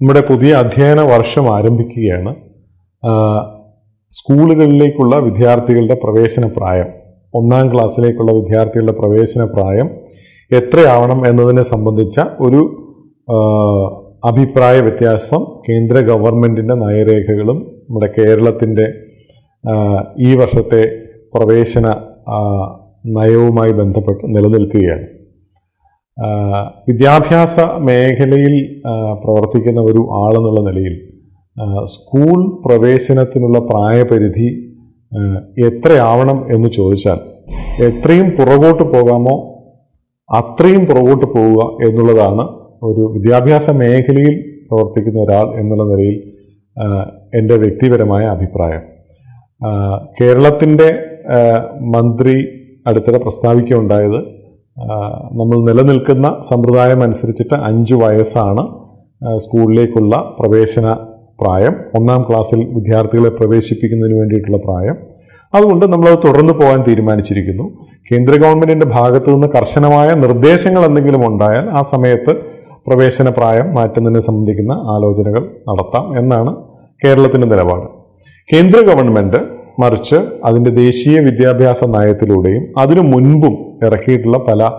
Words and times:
നമ്മുടെ 0.00 0.20
പുതിയ 0.20 0.54
അധ്യയന 0.54 1.00
വർഷം 1.00 1.54
ആരംഭിക്കുകയാണ്. 1.54 2.34
സ്കൂളുകളിലേക്കുള്ള 4.10 5.16
വിദ്യാർത്ഥികളുടെ 5.16 5.94
പ്രവേശന 5.94 6.50
പ്രായം 6.56 6.88
ഒന്നാം 7.34 7.74
ക്ലാസ്സിലേക്കുള്ള 7.74 8.32
വിദ്യാർത്ഥികളുടെ 8.32 8.92
പ്രവേശന 8.92 9.44
പ്രായം 9.44 9.88
എത്രയാവണം 10.50 11.26
എന്നതിനെ 11.26 11.62
സംബന്ധിച്ച 11.62 12.20
ഒരു 12.20 12.60
അഭിപ്രായ 14.24 14.80
വ്യത്യാസം 14.80 15.42
കേന്ദ്ര 15.68 16.00
ഗവൺമെന്റിന്റെ 16.00 16.74
നയരേഖകളും 16.74 17.58
നമ്മുടെ 17.88 18.12
കേരളത്തിന്റെ 18.18 18.86
ഈ 20.18 20.36
വർഷത്തെ 20.36 20.82
പ്രവേശന 21.34 21.86
നയവുമായി 23.06 23.72
ബന്ധപ്പെട്ട് 23.72 24.24
നിലനിൽക്കുകയാണ്. 24.36 25.15
വിദ്യാഭ്യാസ 26.18 27.60
മേഖലയിൽ 27.60 28.54
പ്രവർത്തിക്കുന്ന 29.24 29.80
ഒരു 29.80 30.02
ആളെന്നുള്ള 30.12 30.60
നിലയിൽ 30.60 30.94
സ്കൂൾ 31.84 32.38
പ്രവേശനത്തിനുള്ള 32.66 33.58
പ്രായപരിധി 33.58 34.48
എത്രയാവണം 35.66 36.38
എന്ന് 36.54 36.68
ചോദിച്ചാൽ 36.68 37.20
എത്രയും 37.82 38.30
പുറകോട്ട് 38.30 38.82
പോകാമോ 38.82 39.34
അത്രയും 40.30 40.86
പുറകോട്ട് 40.86 41.26
പോവുക 41.26 41.62
എന്നുള്ളതാണ് 41.84 42.44
ഒരു 42.82 43.02
വിദ്യാഭ്യാസ 43.12 43.70
മേഖലയിൽ 43.70 44.36
പ്രവർത്തിക്കുന്ന 44.70 45.20
ഒരാൾ 45.20 45.46
എന്നുള്ള 45.60 45.84
നിലയിൽ 45.84 46.16
എന്റെ 47.34 47.56
വ്യക്തിപരമായ 47.56 48.24
അഭിപ്രായം. 48.26 48.82
കേരളത്തിന്റെ 50.20 50.88
മന്ത്രി 51.80 52.34
അടുത്തിടെ 52.86 53.18
പ്രസ്താവിക്കുകയുണ്ടായത് 53.18 54.35
നമ്മൾ 54.76 55.72
നിലനിൽക്കുന്ന 55.72 56.42
സമ്പ്രദായം 56.48 57.02
അനുസരിച്ചിട്ട് 57.02 57.54
അഞ്ച് 57.54 57.94
വയസ്സാണ് 57.94 58.62
സ്കൂളിലേക്കുള്ള 59.36 60.36
പ്രവേശന 60.40 60.96
പ്രായം. 61.40 61.74
ഒന്നാം 61.94 62.22
ക്ലാസ്സിൽ 62.22 62.58
വിദ്യാർത്ഥികളെ 62.58 63.28
പ്രവേശിപ്പിക്കുന്നതിന് 63.28 64.18
വേണ്ടിയിട്ടുള്ള 64.18 64.56
പ്രായം. 64.56 64.96
അതുകൊണ്ട് 65.54 65.86
നമ്മളത് 65.86 66.18
തുടർന്ന് 66.18 66.52
പോകാൻ 66.52 66.84
തീരുമാനിച്ചിരിക്കുന്നു. 66.88 67.62
കേന്ദ്ര 68.12 68.34
ഗവൺമെന്റിന്റെ 68.34 68.86
ഭാഗത്തു 68.86 69.30
നിന്ന് 69.30 69.46
കർശനമായ 69.46 70.14
നിർദ്ദേശങ്ങൾ 70.14 70.84
എന്തെങ്കിലും 70.84 71.26
ഉണ്ടായാൽ 71.26 71.70
ആ 71.70 71.82
സമയത്ത് 71.82 72.36
പ്രവേശന 72.86 73.28
പ്രായം 73.28 73.74
മാറ്റുന്നതിനെ 73.74 74.20
സംബന്ധിക്കുന്ന 74.20 74.72
ആലോചനകൾ 74.72 75.50
നടത്താം 75.68 76.18
എന്നാണ് 76.18 76.56
കേരളത്തിന്റെ 77.04 77.46
നിലപാട്. 77.46 77.86
കേന്ദ്ര 78.52 78.80
ഗവൺമെന്റ് 78.80 79.36
മറിച്ച് 79.80 80.16
അതിന്റെ 80.44 80.70
ദേശീയ 80.70 81.20
വിദ്യാഭ്യാസ 81.20 81.84
നയത്തിലൂടെയും 81.84 82.80
അതിനു 82.80 83.00
മുൻപും 83.00 83.65
ഇറക്കിയിട്ടുള്ള 83.84 84.38
പല 84.38 84.70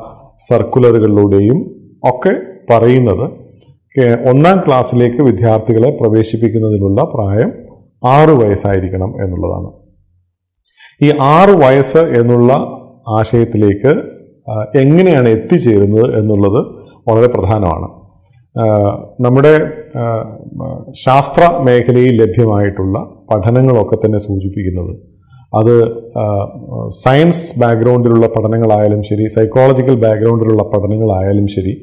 സർക്കുലറുകളിലൂടെയും 0.50 1.60
ഒക്കെ 2.04 2.34
പറയുന്നത് 2.70 3.26
ഒന്നാം 4.30 4.58
ക്ലാസ്സിലേക്ക് 4.68 5.22
വിദ്യാർത്ഥികളെ 5.22 5.90
പ്രവേശിപ്പിക്കുന്നതിനുള്ള 6.02 7.02
പ്രായം 7.14 7.52
ആറു 8.06 8.32
വയസ്സായിരിക്കണം 8.32 9.12
എന്നുള്ളതാണ്. 9.24 9.70
ഈ 11.02 11.12
ആറു 11.20 11.52
വയസ്സ് 11.52 11.98
എന്നുള്ള 11.98 12.54
ആശയത്തിലേക്ക് 13.08 13.94
എങ്ങനെയാണ് 14.76 15.30
എത്തിച്ചേരുന്നത് 15.30 16.18
എന്നുള്ളത് 16.20 16.62
വളരെ 17.10 17.28
പ്രധാനമാണ്. 17.28 17.88
നമ്മുടെ 19.20 19.54
ശാസ്ത്ര 20.92 21.44
മേഖലയിൽ 21.62 22.22
ലഭ്യമായിട്ടുള്ള 22.22 23.00
പഠനങ്ങളൊക്കെ 23.32 23.98
തന്നെ 24.06 24.18
സൂചിപ്പിക്കുന്നത് 24.18 25.17
അത് 25.54 25.74
സയൻസ് 27.04 27.60
ബാക്ക്ഗ്രൗണ്ടിലുള്ള 27.60 28.28
പഠനങ്ങളായാലും 28.28 29.04
ശരി 29.04 29.28
സൈക്കോളജിക്കൽ 29.28 29.96
ബാക്ക്ഗ്രൗണ്ടിലുള്ള 29.96 30.64
പഠനങ്ങളായാലും 30.74 31.48
ശരി 31.48 31.74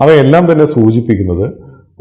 അവയെല്ലാം 0.00 0.52
തന്നെ 0.52 0.64
സൂചിപ്പിക്കുന്നത് 0.64 1.46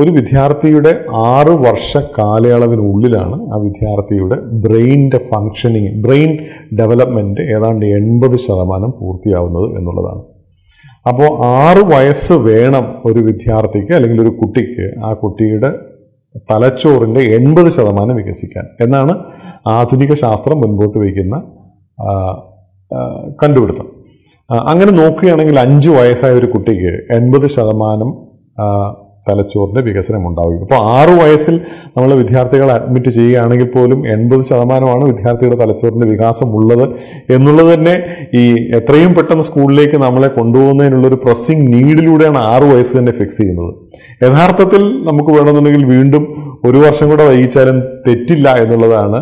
ഒരു 0.02 0.12
വിദ്യാർത്ഥിയുടെ 0.12 0.92
ആറ് 1.12 1.54
വർഷ 1.66 1.98
കാലയളവിനുള്ളിലാണ് 2.18 3.38
ആ 3.54 3.58
വിദ്യാർത്ഥിയുടെ 3.64 4.38
ബ്രെയിനിന്റെ 4.66 5.20
ഫങ്ഷനിങ് 5.32 5.92
ബ്രെയിൻ 6.04 6.32
ഡെവലപ്മെന്റ് 6.80 7.42
ഏതാണ്ട് 7.56 7.86
എൺപത് 7.86 8.36
ശതമാനം 8.36 8.94
പൂർത്തിയാവുന്നത് 9.00 9.78
എന്നുള്ളതാണ്. 9.78 10.22
അപ്പോൾ 11.10 11.30
ആറ് 11.60 11.84
വയസ്സ് 11.94 12.34
വേണം 12.34 12.86
ഒരു 13.06 13.20
വിദ്യാർത്ഥിക്ക് 13.20 13.94
അല്ലെങ്കിൽ 13.94 14.22
ഒരു 14.22 14.30
കുട്ടിക്ക് 14.30 14.88
ആ 15.04 15.14
കുട്ടിയുടെ 15.14 15.72
തലച്ചോറിന്റെ 16.52 17.22
എൺപത് 17.36 17.70
ശതമാനം 17.70 18.16
വികസിക്കാൻ 18.16 18.66
എന്നാണ് 18.82 19.14
ആധുനിക 19.68 20.14
ശാസ്ത്രം 20.14 20.62
മുൻപോട്ട് 20.62 20.98
വയ്ക്കുന്ന 20.98 21.36
കണ്ടുപിടുത്തം. 23.44 23.88
അങ്ങനെ 24.50 24.92
നോക്കുകയാണെങ്കിൽ 24.92 25.60
അഞ്ച് 25.60 25.90
വയസ്സായ 25.90 26.32
ഒരു 26.32 26.46
കുട്ടിക്ക് 26.46 26.92
എൺപത് 27.14 27.48
ശതമാനം 27.48 28.10
ആ, 29.30 29.34
തലച്ചോറിന്റെ 29.34 29.82
വികസനം 29.82 30.28
ഉണ്ടാവുകയും. 30.28 30.62
അപ്പോൾ 30.62 30.82
ആറു 30.92 31.12
വയസ്സിൽ 31.12 31.56
നമ്മൾ 31.98 32.14
വിദ്യാർത്ഥികളെ 32.14 32.74
അഡ്മിറ്റ് 32.74 33.10
ചെയ്യുകയാണെങ്കിൽ 33.10 33.66
പോലും 33.66 34.08
എൺപത് 34.08 34.42
ശതമാനമാണ് 34.42 35.06
വിദ്യാർത്ഥികളുടെ 35.06 35.64
തലച്ചോറിന്റെ 35.64 36.08
വികാസം 36.08 36.56
ഉള്ളത് 36.56 36.86
എന്നുള്ളത് 37.30 37.74
തന്നെ 37.74 37.96
ഈ 38.34 38.44
എത്രയും 38.76 39.16
പെട്ടെന്ന് 39.16 39.44
സ്കൂളിലേക്ക് 39.44 39.98
നമ്മളെ 39.98 40.28
കൊണ്ടുപോകുന്നതിനുള്ള 40.28 41.08
ഒരു 41.08 41.16
പ്രസ്സിംഗ് 41.26 41.74
നീഡിലൂടെയാണ് 41.74 42.38
ആറു 42.38 42.66
വയസ്സ് 42.66 43.00
തന്നെ 43.00 43.12
ഫിക്സ് 43.12 43.38
ചെയ്യുന്നത്. 43.38 43.72
യഥാർത്ഥത്തിൽ 44.24 44.82
നമുക്ക് 45.04 45.30
വേണമെന്നുണ്ടെങ്കിൽ 45.30 45.86
വീണ്ടും 45.86 46.24
ഒരു 46.66 46.78
വർഷം 46.78 47.10
കൂടെ 47.10 47.24
വൈകിച്ചാലും 47.24 47.82
തെറ്റില്ല 48.08 48.50
എന്നുള്ളതാണ് 48.50 49.20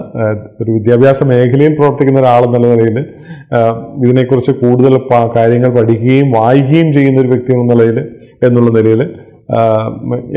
ഒരു 0.61 0.71
വിദ്യാഭ്യാസ 0.71 1.23
മേഖലയിൽ 1.23 1.75
പ്രവർത്തിക്കുന്ന 1.75 2.19
ഒരാളെന്നുള്ള 2.19 2.67
നിലയിൽ 2.67 2.97
ഇതിനെക്കുറിച്ച് 4.03 4.51
കൂടുതൽ 4.51 4.93
കാര്യങ്ങൾ 5.35 5.69
പഠിക്കുകയും 5.69 6.31
വായിക്കുകയും 6.31 6.93
ചെയ്യുന്ന 6.93 7.21
ഒരു 7.21 7.27
വ്യക്തി 7.27 7.53
എന്ന 7.53 7.73
നിലയിൽ 7.73 7.99
എന്നുള്ള 8.43 8.71
നിലയിൽ 8.71 9.01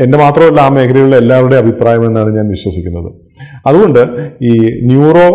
എന്റെ 0.03 0.17
മാത്രമല്ല 0.17 0.59
ആ 0.61 0.69
മേഖലയിലുള്ള 0.75 1.15
എല്ലാവരുടെയും 1.15 1.61
അഭിപ്രായം 1.63 2.05
എന്നാണ് 2.05 2.29
ഞാൻ 2.37 2.47
വിശ്വസിക്കുന്നത്. 2.49 3.09
അതുകൊണ്ട് 3.67 4.01
ഈ 4.41 4.53
ന്യൂറോ 4.91 5.27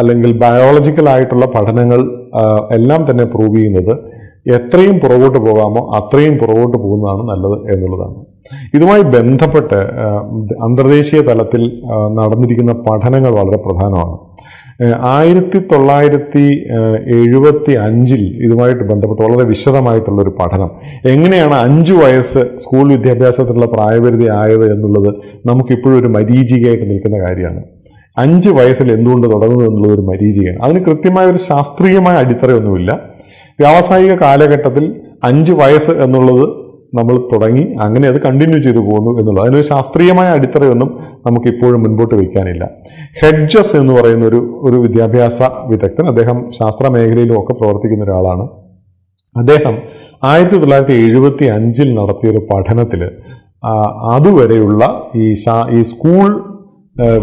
അല്ലെങ്കിൽ 0.00 0.32
ബയോളജിക്കൽ 0.38 1.08
ആയിട്ടുള്ള 1.08 1.46
പഠനങ്ങൾ 1.46 2.02
എല്ലാം 2.78 3.00
തന്നെ 3.10 3.24
പ്രൂവ് 3.24 3.56
ചെയ്യുന്നത് 3.56 3.94
എത്രയും 4.56 4.96
പുറകോട്ട് 5.00 5.38
പോകാമോ 5.38 5.80
അത്രയും 5.98 6.38
പുറകോട്ട് 6.38 6.76
പോകുന്നതാണ് 6.76 7.22
നല്ലത് 7.30 7.56
എന്നുള്ളതാണ്. 7.72 8.16
ഇതുമായി 8.74 9.02
ബന്ധപ്പെട്ട് 9.02 9.80
അന്തർദേശീയ 10.66 11.20
തലത്തിൽ 11.20 11.62
നടന്നിരിക്കുന്ന 12.18 12.72
പഠനങ്ങൾ 12.72 13.32
വളരെ 13.40 13.56
പ്രധാനമാണ്. 13.56 14.16
ആയിരത്തി 15.00 15.58
തൊള്ളായിരത്തി 15.58 16.66
എഴുപത്തി 17.06 17.72
അഞ്ചിൽ 17.72 18.44
ഇതുമായിട്ട് 18.44 18.84
ബന്ധപ്പെട്ട് 18.84 19.22
വളരെ 19.22 19.48
വിശദമായിട്ടുള്ള 19.48 20.22
ഒരു 20.22 20.36
പഠനം. 20.40 20.70
എങ്ങനെയാണ് 21.06 21.54
അഞ്ചു 21.54 21.94
വയസ്സ് 21.94 22.38
സ്കൂൾ 22.38 22.88
വിദ്യാഭ്യാസത്തിലുള്ള 22.88 23.66
പ്രായപരിധി 23.66 24.24
ആയത് 24.24 24.72
എന്നുള്ളത് 24.72 25.14
നമുക്കിപ്പോഴും 25.46 26.00
ഒരു 26.00 26.06
മരീചികയായിട്ട് 26.06 26.90
നിൽക്കുന്ന 26.90 27.18
കാര്യമാണ്. 27.18 27.62
അഞ്ച് 28.18 28.50
വയസ്സിൽ 28.50 28.92
എന്തുകൊണ്ട് 28.92 29.26
തുടങ്ങുന്നു 29.26 29.64
എന്നുള്ളത് 29.64 29.94
ഒരു 29.94 30.00
മരീചികയാണ്. 30.00 30.58
അതിന് 30.62 30.84
കൃത്യമായ 30.84 31.26
ഒരു 31.26 31.36
ശാസ്ത്രീയമായ 31.36 32.16
അടിത്തറയൊന്നുമില്ല. 32.16 33.00
വ്യാവസായിക 33.60 34.14
കാലഘട്ടത്തിൽ 34.14 34.94
അഞ്ച് 35.24 35.52
വയസ്സ് 35.52 35.90
എന്നുള്ളത് 35.90 36.61
നമ്മൾ 36.94 37.28
തുടങ്ങി 37.32 37.76
അങ്ങനെ 37.80 38.08
അത് 38.08 38.20
കണ്ടിന്യൂ 38.20 38.58
ചെയ്തു 38.58 38.78
പോകുന്നു 38.78 39.20
എന്നുള്ളത്. 39.20 39.44
അതിനൊരു 39.44 39.62
ശാസ്ത്രീയമായ 39.62 40.28
അടിത്തറയൊന്നും 40.28 40.90
നമുക്ക് 41.26 41.46
ഇപ്പോഴും 41.46 41.82
മുൻപോട്ട് 41.82 42.14
വയ്ക്കാനില്ല 42.14 42.64
ഹെഡ്ജസ് 43.22 43.76
എന്ന് 43.76 43.92
പറയുന്ന 43.92 44.26
ഒരു 44.26 44.60
ഒരു 44.62 44.76
വിദ്യാഭ്യാസ 44.76 45.38
വിദഗ്ധൻ 45.68 46.06
അദ്ദേഹം 46.06 46.50
ശാസ്ത്ര 46.50 46.88
മേഖലയിലും 46.88 47.42
ഒക്കെ 47.42 47.54
പ്രവർത്തിക്കുന്ന 47.54 48.04
ഒരാളാണ്. 48.04 48.44
അദ്ദേഹം 49.36 49.76
ആയിരത്തി 50.24 50.56
തൊള്ളായിരത്തി 50.56 50.92
എഴുപത്തി 50.92 51.44
അഞ്ചിൽ 51.44 51.94
നടത്തിയ 51.94 52.30
ഒരു 52.30 52.46
പഠനത്തിൽ 52.50 53.02
അതുവരെയുള്ള 54.12 54.82
ഈ 55.16 55.34
ശാ- 55.34 55.70
ഈ 55.70 55.82
സ്കൂൾ 55.82 56.28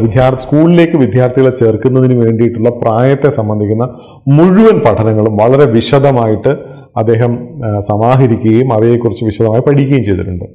വിദ്യാർത്ഥി 0.02 0.44
സ്കൂളിലേക്ക് 0.44 0.98
വിദ്യാർത്ഥികളെ 0.98 1.50
ചേർക്കുന്നതിന് 1.50 2.26
വേണ്ടിയിട്ടുള്ള 2.26 2.70
പ്രായത്തെ 2.70 3.30
സംബന്ധിക്കുന്ന 3.30 3.86
മുഴുവൻ 4.28 4.82
പഠനങ്ങളും 4.86 5.38
വളരെ 5.38 5.72
വിശദമായിട്ട് 5.72 6.52
അദ്ദേഹം 7.02 7.32
സമാഹരിക്കുകയും 7.80 8.74
അവയെക്കുറിച്ച് 8.74 9.26
വിശദമായി 9.26 9.64
പഠിക്കുകയും 9.68 10.04
ചെയ്തിട്ടുണ്ട്. 10.04 10.46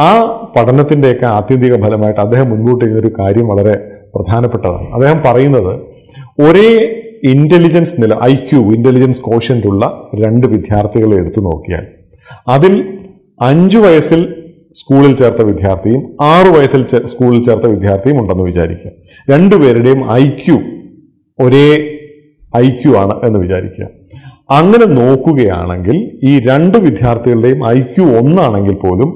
ആ 0.00 0.10
പഠനത്തിന്റെയൊക്കെ 0.56 1.26
ആത്യന്തിക 1.26 1.82
ഫലമായിട്ട് 1.84 2.20
അദ്ദേഹം 2.20 2.50
മുൻകൂട്ടി 2.50 2.86
ഒരു 3.00 3.10
കാര്യം 3.18 3.48
വളരെ 3.48 3.74
പ്രധാനപ്പെട്ടതാണ്. 4.14 4.86
അദ്ദേഹം 4.94 5.20
പറയുന്നത് 5.26 5.72
ഒരേ 6.46 6.70
ഇന്റലിജൻസ് 7.24 8.02
നില 8.02 8.14
ഐ 8.24 8.34
ക്യു 8.34 8.60
ഇന്റലിജൻസ് 8.76 9.20
കോഷ്യന്റുള്ള 9.20 9.84
രണ്ട് 10.14 10.46
വിദ്യാർത്ഥികളെ 10.46 11.16
എടുത്തു 11.16 11.40
നോക്കിയാൽ 11.40 11.86
അതിൽ 12.48 12.74
അഞ്ചു 13.40 13.78
വയസ്സിൽ 13.78 14.20
സ്കൂളിൽ 14.80 15.12
ചേർത്ത 15.16 15.42
വിദ്യാർത്ഥിയും 15.42 16.02
ആറു 16.22 16.50
വയസ്സിൽ 16.56 16.82
സ്കൂളിൽ 17.12 17.40
ചേർത്ത 17.42 17.66
വിദ്യാർത്ഥിയും 17.66 18.18
ഉണ്ടെന്ന് 18.20 18.44
വിചാരിക്കുക. 18.44 18.90
രണ്ടുപേരുടെയും 19.30 20.12
ഐ 20.12 20.24
ക്യു 20.30 20.58
ഒരേ 21.38 21.66
ഐ 22.56 22.66
ക്യു 22.70 22.92
ആണ് 23.02 23.14
എന്ന് 23.26 23.38
വിചാരിക്കുക. 23.38 23.86
അങ്ങനെ 24.50 24.86
നോക്കുകയാണെങ്കിൽ 24.94 25.96
ഈ 26.22 26.32
രണ്ട് 26.46 26.76
വിദ്യാർത്ഥികളുടെയും 26.78 27.60
ഐ 27.68 27.78
ക്യു 27.90 28.06
ഒന്നാണെങ്കിൽ 28.18 28.76
പോലും 28.76 29.10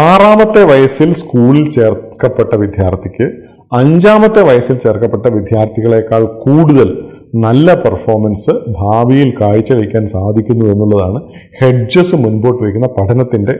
ആറാമത്തെ 0.00 0.62
വയസ്സിൽ 0.64 1.10
സ്കൂളിൽ 1.12 1.64
ചേർക്കപ്പെട്ട 1.70 2.52
വിദ്യാർത്ഥിക്ക് 2.54 3.26
അഞ്ചാമത്തെ 3.72 4.42
വയസ്സിൽ 4.42 4.76
ചേർക്കപ്പെട്ട 4.76 5.26
വിദ്യാർത്ഥികളെക്കാൾ 5.34 6.22
കൂടുതൽ 6.40 6.88
നല്ല 7.36 7.74
പെർഫോമൻസ് 7.74 8.52
ഭാവിയിൽ 8.78 9.28
കാഴ്ചവെക്കാൻ 9.40 10.04
സാധിക്കുന്നു 10.06 10.64
എന്നുള്ളതാണ് 10.66 11.20
ഹെഡ്ജസ് 11.60 12.16
മുൻപോട്ട് 12.16 12.60
വയ്ക്കുന്ന 12.62 12.88
പഠനത്തിന്റെ 12.96 13.54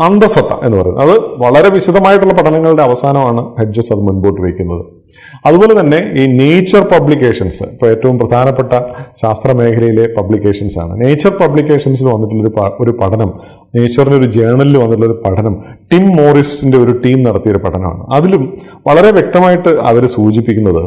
അന്തസത്ത 0.00 0.52
എന്ന് 0.66 0.76
പറയുന്നത്. 0.78 1.04
അത് 1.04 1.14
വളരെ 1.42 1.68
വിശദമായിട്ടുള്ള 1.68 2.34
പഠനങ്ങളുടെ 2.34 2.82
അവസാനമാണ് 2.82 3.42
ഹെഡ്ജസ് 3.58 3.92
അത് 3.92 4.00
മുൻപോട്ട് 4.00 4.40
വയ്ക്കുന്നത്. 4.40 4.84
അതുപോലെ 5.46 5.80
തന്നെ 5.80 5.98
ഈ 6.20 6.26
നേച്ചർ 6.26 6.82
പബ്ലിക്കേഷൻസ് 6.92 7.62
ഇപ്പോൾ 7.62 7.88
ഏറ്റവും 7.90 8.18
പ്രധാനപ്പെട്ട 8.18 8.72
ശാസ്ത്ര 9.22 9.52
മേഖലയിലെ 9.52 10.08
പബ്ലിക്കേഷൻസ് 10.16 10.78
ആണ്. 10.78 11.00
നേച്ചർ 11.00 11.30
പബ്ലിക്കേഷൻസിൽ 11.40 12.06
വന്നിട്ടുള്ള 12.06 12.70
ഒരു 12.80 12.90
പഠനം 12.90 13.32
നേച്ചറിന്റെ 13.76 14.18
ഒരു 14.18 14.24
ജേണലിൽ 14.24 14.76
വന്നിട്ടുള്ള 14.78 15.12
ഒരു 15.12 15.22
പഠനം 15.26 15.56
ടിം 15.92 16.16
മോറിസിന്റെ 16.16 16.78
ഒരു 16.78 16.92
ടീം 17.04 17.22
നടത്തിയ 17.22 17.50
ഒരു 17.50 17.58
പഠനമാണ്. 17.58 18.06
അതിലും 18.12 18.58
വളരെ 18.86 19.10
വ്യക്തമായിട്ട് 19.10 19.68
അവർ 19.68 20.06
സൂചിപ്പിക്കുന്നത് 20.06 20.82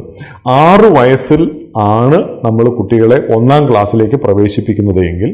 ആറ് 0.47 0.89
വയസ്സിൽ 0.97 1.51
ആണ് 1.77 2.23
നമ്മൾ 2.45 2.69
കുട്ടികളെ 2.69 3.33
ഒന്നാം 3.35 3.69
ക്ലാസ്സിലേക്ക് 3.71 4.15
പ്രവേശിപ്പിക്കുന്നത് 4.15 5.05
എങ്കിൽ 5.05 5.31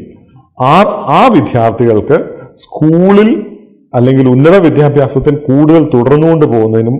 ആ 0.60 0.74
ആ 1.06 1.28
വിദ്യാർത്ഥികൾക്ക് 1.32 2.35
സ്കൂളിൽ 2.56 3.30
അല്ലെങ്കിൽ 3.94 4.26
ഉന്നത 4.28 4.56
വിദ്യാഭ്യാസത്തിൽ 4.58 5.34
കൂടുതൽ 5.48 5.82
തുടർന്നുകൊണ്ട് 5.84 6.46
പോകുന്നതിനും 6.46 6.96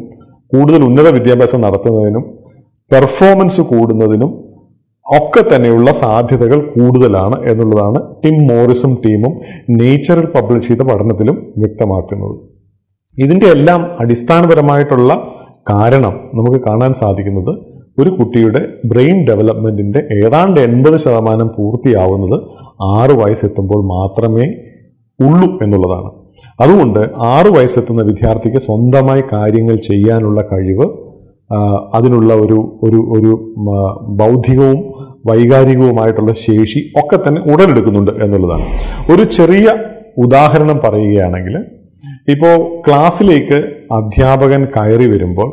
കൂടുതൽ 0.53 0.82
ഉന്നത 0.85 1.08
വിദ്യാഭ്യാസം 1.08 1.61
നടത്തുന്നതിനും 1.61 2.25
പെർഫോമൻസ് 2.91 3.61
കൂടുന്നതിനും 3.61 4.32
ഒക്കെ 5.06 5.43
തന്നെയുള്ള 5.43 5.93
സാധ്യതകൾ 5.93 6.58
കൂടുതലാണ് 6.75 7.37
എന്നുള്ളതാണ് 7.50 7.99
ടിം 8.25 8.37
മോറിസും 8.47 8.93
ടീമും 9.05 9.32
നേച്ചറിൽ 9.70 10.26
പബ്ലിഷ് 10.26 10.69
ചെയ്ത 10.69 10.82
പഠനത്തിലും 10.82 11.37
വ്യക്തമാക്കുന്നത്. 11.56 12.37
ഇതിന്റെ 13.19 13.47
എല്ലാം 13.47 13.82
അടിസ്ഥാനപരമായിട്ടുള്ള 14.00 15.12
കാരണം 15.70 16.14
നമുക്ക് 16.35 16.61
കാണാൻ 16.67 16.93
സാധിക്കുന്നത് 16.93 17.53
ഒരു 17.99 18.11
കുട്ടിയുടെ 18.11 18.61
ബ്രെയിൻ 18.85 19.19
ഡെവലപ്മെന്റിന്റെ 19.29 20.00
ഏതാണ്ട് 20.25 20.58
എൺപത് 20.61 20.97
ശതമാനം 20.97 21.49
പൂർത്തിയാവുന്നത് 21.49 22.37
ആറ് 22.97 23.14
വയസ്സെത്തുമ്പോൾ 23.20 23.81
മാത്രമേ 23.93 24.47
ഉള്ളൂ 25.20 25.48
എന്നുള്ളതാണ്. 25.64 26.10
അതുകൊണ്ട് 26.60 27.00
ആറു 27.16 27.50
വയസ്സെത്തുന്ന 27.50 28.02
വിദ്യാർത്ഥിക്ക് 28.02 28.58
സ്വന്തമായി 28.58 29.22
കാര്യങ്ങൾ 29.32 29.76
ചെയ്യാനുള്ള 29.76 30.40
കഴിവ് 30.52 30.86
അതിനുള്ള 31.94 32.34
ഒരു 32.34 32.58
ഒരു 32.82 33.00
ഒരു 33.16 33.32
ബൗദ്ധികവും 34.20 34.80
വൈകാരികവുമായിട്ടുള്ള 35.26 36.32
ശേഷി 36.32 36.80
ഒക്കെ 37.00 37.16
തന്നെ 37.16 37.40
ഉടലെടുക്കുന്നുണ്ട് 37.52 38.12
എന്നുള്ളതാണ്. 38.24 38.66
ഒരു 39.12 39.22
ചെറിയ 39.36 39.66
ഉദാഹരണം 40.16 40.78
പറയുകയാണെങ്കിൽ 40.84 41.56
ഇപ്പോൾ 42.28 42.54
ക്ലാസ്സിലേക്ക് 42.86 43.58
അധ്യാപകൻ 43.92 44.62
കയറി 44.76 45.06
വരുമ്പോൾ 45.06 45.50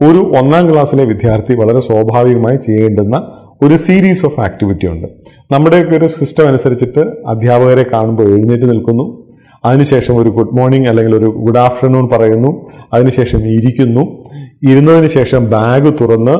ഒരു 0.00 0.20
ഒന്നാം 0.38 0.64
ക്ലാസ്സിലെ 0.70 1.04
വിദ്യാർത്ഥി 1.04 1.52
വളരെ 1.54 1.80
സ്വാഭാവികമായി 1.80 2.56
ചെയ്യേണ്ടുന്ന 2.56 3.16
ഒരു 3.62 3.76
സീരീസ് 3.76 4.26
ഓഫ് 4.26 4.40
ആക്ടിവിറ്റി 4.40 4.86
ഉണ്ട്. 4.86 5.08
നമ്മുടെയൊക്കെ 5.52 5.96
ഒരു 5.96 6.06
സിസ്റ്റം 6.06 6.48
അനുസരിച്ചിട്ട് 6.48 7.00
അധ്യാപകരെ 7.26 7.82
കാണുമ്പോൾ 7.92 8.28
എഴുന്നേറ്റ് 8.28 8.64
നിൽക്കുന്നു. 8.64 9.24
അതിനുശേഷം 9.64 10.16
ഒരു 10.16 10.28
ഗുഡ് 10.28 10.56
മോർണിംഗ് 10.58 10.88
അല്ലെങ്കിൽ 10.88 11.16
ഒരു 11.16 11.24
ഗുഡ് 11.24 11.58
ആഫ്റ്റർനൂൺ 11.58 12.08
പറയുന്നു. 12.08 12.70
അതിനുശേഷം 12.92 13.40
ഇരിക്കുന്നു. 13.46 14.24
ഇരുന്നതിന് 14.70 15.06
ശേഷം 15.06 15.50
ബാഗ് 15.50 15.92
തുറന്ന് 16.00 16.36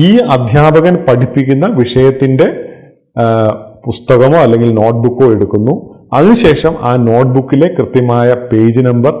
ഈ 0.00 0.16
അധ്യാപകൻ 0.16 0.94
പഠിപ്പിക്കുന്ന 1.08 1.66
വിഷയത്തിന്റെ 1.66 2.46
പുസ്തകമോ 3.86 4.38
അല്ലെങ്കിൽ 4.38 4.74
നോട്ട്ബുക്കോ 4.74 5.30
എടുക്കുന്നു. 5.32 5.94
അതിനുശേഷം 6.12 6.74
ആ 6.80 6.96
നോട്ട്ബുക്കിലെ 6.96 7.68
കൃത്യമായ 7.78 8.34
പേജ് 8.34 8.80
നമ്പർ 8.80 9.14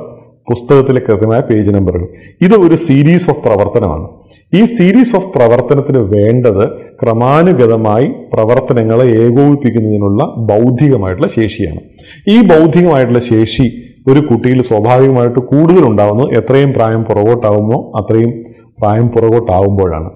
പുസ്തകത്തിലെ 0.48 1.00
കൃത്യമായ 1.00 1.40
പേജ് 1.40 1.70
നമ്പറുകൾ 1.70 2.08
ഇത് 2.46 2.54
ഒരു 2.54 2.74
സീരീസ് 2.74 3.30
ഓഫ് 3.30 3.42
പ്രവർത്തനമാണ്. 3.44 4.06
ഈ 4.54 4.64
സീരീസ് 4.64 5.16
ഓഫ് 5.16 5.38
പ്രവർത്തനത്തിന് 5.38 5.98
വേണ്ടത് 5.98 6.68
ക്രമാനുഗതമായി 7.02 8.08
പ്രവർത്തനങ്ങളെ 8.34 9.06
ഏകോപിപ്പിക്കുന്നതിനുള്ള 9.24 10.22
ബൗദ്ധികമായിട്ടുള്ള 10.50 11.28
ശേഷിയാണ്. 11.28 11.80
ഈ 12.28 12.36
ബൗദ്ധികമായിട്ടുള്ള 12.42 13.18
ശേഷി 13.18 13.66
ഒരു 14.08 14.20
കുട്ടിയിൽ 14.20 14.62
സ്വാഭാവികമായിട്ട് 14.62 15.38
കൂടുതൽ 15.38 15.84
ഉണ്ടാകുന്നു 15.86 16.24
എത്രയും 16.38 16.72
പ്രായം 16.72 17.04
പുറകോട്ടാവുമോ 17.04 17.92
അത്രയും 18.00 18.32
പ്രായം 18.80 19.08
പുറകോട്ടാവുമ്പോഴാണ്. 19.08 20.10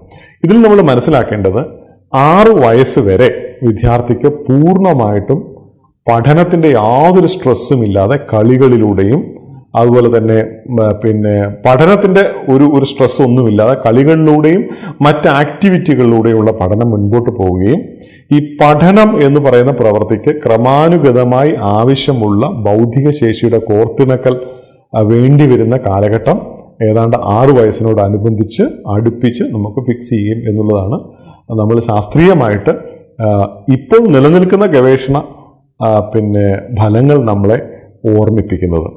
ഇതിൽ 0.45 0.63
നമ്മൾ 0.63 0.81
മനസ്സിലാക്കേണ്ടത് 0.81 1.61
ആറ് 2.15 2.49
വയസ്സ് 2.49 3.01
വരെ 3.01 3.59
വിദ്യാർത്ഥിക്ക് 3.63 4.29
പൂർണമായിട്ടും 4.29 5.41
പഠനത്തിന്റെ 6.09 6.69
യാതൊരു 6.69 7.27
സ്ട്രെസ്സും 7.27 7.85
ഇല്ലാതെ 7.85 8.17
കളികളിലൂടെയും 8.33 9.40
അതുപോലെ 9.75 10.09
തന്നെ 10.15 10.37
പിന്നെ 11.03 11.35
പഠനത്തിന്റെ 11.65 12.23
ഒരു 12.49 12.67
ഒരു 12.77 12.85
സ്ട്രെസ് 12.85 13.21
ഒന്നുമില്ലാതെ 13.23 13.75
കളികളിലൂടെയും 13.85 14.63
മറ്റ് 15.01 15.29
ആക്ടിവിറ്റികളിലൂടെയുള്ള 15.33 16.51
പഠനം 16.61 16.89
മുൻപോട്ട് 16.91 17.31
പോവുകയും 17.31 17.83
ഈ 18.31 18.41
പഠനം 18.61 19.11
എന്ന് 19.23 19.41
പറയുന്ന 19.41 19.73
പ്രവൃത്തിക്ക് 19.73 20.35
ക്രമാനുഗതമായി 20.45 21.53
ആവശ്യമുള്ള 21.75 22.49
ബൗദ്ധിക 22.67 23.11
ശേഷിയുടെ 23.21 23.61
കോർത്തിണക്കൽ 23.71 24.37
വേണ്ടി 25.11 25.45
വരുന്ന 25.47 25.77
കാലഘട്ടം 25.87 26.39
ഏതാണ്ട് 26.83 27.17
ആറു 27.31 27.53
വയസ്സിനോടനുബന്ധിച്ച് 27.53 28.65
അടുപ്പിച്ച് 28.89 29.45
നമുക്ക് 29.51 29.81
ഫിക്സ് 29.89 30.11
ചെയ്യും 30.11 30.39
എന്നുള്ളതാണ് 30.49 30.99
നമ്മൾ 31.59 31.77
ശാസ്ത്രീയമായിട്ട് 31.89 32.73
ഇപ്പോൾ 33.69 34.03
നിലനിൽക്കുന്ന 34.09 34.67
ഗവേഷണ 34.67 35.19
പിന്നെ 36.13 36.47
ഫലങ്ങൾ 36.79 37.17
നമ്മളെ 37.25 37.59
ഓർമ്മിപ്പിക്കുന്നത്. 38.11 38.89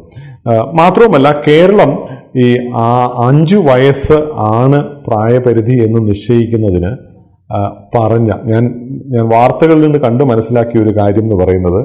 മാത്രവുമല്ല 0.48 1.28
കേരളം 1.48 1.92
ഈ 2.38 2.48
ആ 2.75 2.88
അഞ്ചു 3.28 3.56
വയസ്സ് 3.56 4.18
ആണ് 4.38 4.80
പ്രായപരിധി 5.07 5.75
എന്ന് 5.86 6.00
നിശ്ചയിക്കുന്നതിന് 6.07 6.92
പറഞ്ഞ 7.95 8.30
ഞാൻ 8.51 8.63
ഞാൻ 9.07 9.25
വാർത്തകളിൽ 9.30 9.81
നിന്ന് 9.86 10.00
കണ്ടു 10.00 10.24
മനസ്സിലാക്കിയ 10.24 10.84
ഒരു 10.84 10.94
കാര്യം 11.00 11.24
എന്ന് 11.24 11.36
പറയുന്നത് 11.44 11.81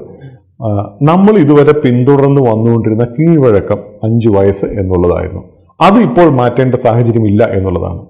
നമ്മൾ 1.02 1.34
ഇതുവരെ 1.38 1.72
പിന്തുടർന്ന് 1.72 2.40
വന്നുകൊണ്ടിരുന്ന 2.40 3.04
കീഴ്വഴക്കം 3.04 3.80
അഞ്ചു 4.04 4.28
വയസ്സ് 4.28 4.64
എന്നുള്ളതായിരുന്നു. 4.64 5.42
അത് 5.80 5.98
ഇപ്പോൾ 5.98 6.28
മാറ്റേണ്ട 6.30 6.74
സാഹചര്യമില്ല 6.74 7.44
എന്നുള്ളതാണ്. 7.44 8.00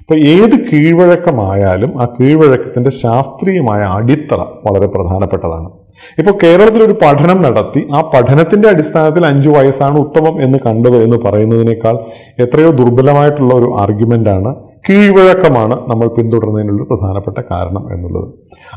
അപ്പൊ 0.00 0.14
ഏത് 0.18 0.56
കീഴ്വഴക്കമായാലും 0.70 2.02
ആ 2.02 2.06
കീഴ്വഴക്കത്തിന്റെ 2.20 2.90
ശാസ്ത്രീയമായ 2.90 3.82
അടിത്തറ 3.98 4.40
വളരെ 4.66 4.86
പ്രധാനപ്പെട്ടതാണ്. 4.86 5.70
ഇപ്പോൾ 6.18 6.34
കേരളത്തിൽ 6.42 6.82
ഒരു 6.86 6.94
പഠനം 7.02 7.38
നടത്തി 7.46 7.80
ആ 7.96 8.00
പഠനത്തിന്റെ 8.12 8.68
അടിസ്ഥാനത്തിൽ 8.72 9.24
അഞ്ചു 9.30 9.50
വയസ്സാണ് 9.56 9.96
ഉത്തമം 10.04 10.34
എന്ന് 10.44 10.58
കണ്ടത് 10.66 10.98
എന്ന് 11.06 11.18
പറയുന്നതിനേക്കാൾ 11.26 11.96
എത്രയോ 12.44 12.70
ദുർബലമായിട്ടുള്ള 12.80 13.52
ഒരു 13.54 13.68
ആർഗ്യുമെന്റ് 13.82 14.32
ആണ്. 14.36 14.52
കീഴ്വഴക്കമാണ് 14.88 15.76
നമ്മൾ 15.90 16.06
പിന്തുടരുന്നതിനുള്ള 16.16 16.84
പ്രധാനപ്പെട്ട 16.90 17.38
കാരണം 17.50 17.84
എന്നുള്ളത്. 17.94 18.28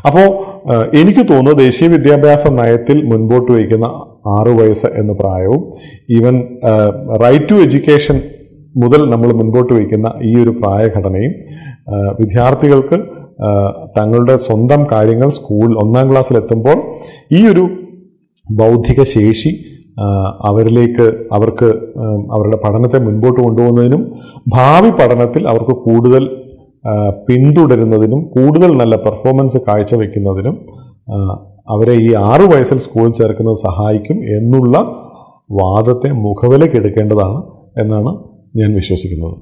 അപ്പോൾ 0.08 0.26
എനിക്ക് 1.00 1.22
തോന്നുന്നു 1.30 1.58
ദേശീയ 1.64 1.88
വിദ്യാഭ്യാസ 1.88 2.46
നയത്തിൽ 2.60 2.98
മുൻപോട്ട് 3.10 3.50
വയ്ക്കുന്ന 3.52 3.88
ആറു 4.36 4.52
വയസ്സ് 4.60 4.88
എന്ന 5.00 5.12
പ്രായവും 5.20 5.62
ഈവൻ 6.18 6.36
റൈറ്റ് 7.24 7.48
ടു 7.50 7.58
എഡ്യൂക്കേഷൻ 7.66 8.16
മുതൽ 8.74 9.02
നമ്മൾ 9.10 9.30
മുൻപോട്ട് 9.32 9.72
വയ്ക്കുന്ന 9.72 10.08
ഈ 10.22 10.32
ഒരു 10.42 10.52
പ്രായഘടനയും 10.62 11.34
വിദ്യാർത്ഥികൾക്ക് 12.18 12.96
തങ്ങളുടെ 13.96 14.34
സ്വന്തം 14.36 14.80
കാര്യങ്ങൾ 14.92 15.28
സ്കൂൾ 15.30 15.68
ഒന്നാം 15.82 16.06
ക്ലാസ്സിൽ 16.10 16.36
എത്തുമ്പോൾ 16.36 16.78
ഈ 17.32 17.42
ഒരു 17.46 17.64
ബൗദ്ധിക 18.46 19.02
ശേഷി 19.12 19.52
അവരിലേക്ക് 20.48 21.06
അവർക്ക് 21.32 21.68
അവരുടെ 22.30 22.58
പഠനത്തെ 22.64 22.98
മുൻപോട്ട് 22.98 23.38
കൊണ്ടുപോകുന്നതിനും 23.40 24.02
ഭാവി 24.48 24.90
പഠനത്തിൽ 24.90 25.42
അവർക്ക് 25.46 25.74
കൂടുതൽ 25.86 26.24
പിന്തുടരുന്നതിനും 27.28 28.20
കൂടുതൽ 28.34 28.70
നല്ല 28.76 28.96
പെർഫോമൻസ് 28.96 29.58
കാഴ്ചവെക്കുന്നതിനും 29.58 30.56
അവരെ 31.68 31.94
ഈ 32.04 32.08
ആറു 32.28 32.44
വയസ്സിൽ 32.44 32.78
സ്കൂളിൽ 32.78 33.12
ചേർക്കുന്നത് 33.12 33.58
സഹായിക്കും 33.58 34.18
എന്നുള്ള 34.36 34.76
വാദത്തെ 35.50 36.10
മുഖവിലക്കെടുക്കേണ്ടതാണ് 36.24 37.40
എന്നാണ് 37.76 38.12
ഞാൻ 38.56 38.70
വിശ്വസിക്കുന്നത്. 38.74 39.36